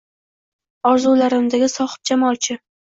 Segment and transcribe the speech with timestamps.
[0.93, 2.63] Orzularimdagi sohibjamol-chi